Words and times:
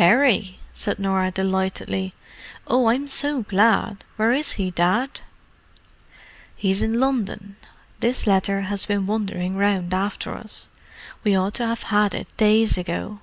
"Harry!" 0.00 0.58
said 0.72 0.98
Norah 0.98 1.30
delightedly. 1.30 2.14
"Oh, 2.66 2.86
I'm 2.88 3.06
so 3.06 3.42
glad! 3.42 4.04
Where 4.16 4.32
is 4.32 4.52
he, 4.52 4.70
Dad?" 4.70 5.20
"He's 6.56 6.80
in 6.80 6.98
London—this 6.98 8.26
letter 8.26 8.62
has 8.72 8.86
been 8.86 9.06
wandering 9.06 9.54
round 9.58 9.92
after 9.92 10.34
us. 10.34 10.68
We 11.24 11.36
ought 11.36 11.52
to 11.56 11.66
have 11.66 11.82
had 11.92 12.14
it 12.14 12.34
days 12.38 12.78
ago. 12.78 13.20